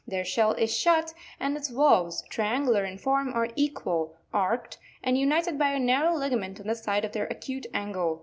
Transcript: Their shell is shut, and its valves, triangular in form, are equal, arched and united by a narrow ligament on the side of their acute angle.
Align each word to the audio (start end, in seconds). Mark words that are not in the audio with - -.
Their 0.07 0.25
shell 0.25 0.53
is 0.53 0.75
shut, 0.75 1.13
and 1.39 1.55
its 1.55 1.69
valves, 1.69 2.23
triangular 2.27 2.83
in 2.83 2.97
form, 2.97 3.31
are 3.35 3.49
equal, 3.55 4.15
arched 4.33 4.79
and 5.03 5.15
united 5.15 5.59
by 5.59 5.73
a 5.73 5.79
narrow 5.79 6.15
ligament 6.15 6.59
on 6.59 6.65
the 6.65 6.73
side 6.73 7.05
of 7.05 7.11
their 7.11 7.27
acute 7.27 7.67
angle. 7.71 8.19